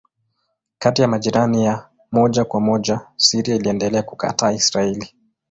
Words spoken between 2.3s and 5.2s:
kwa moja Syria iliendelea kukataa Israeli.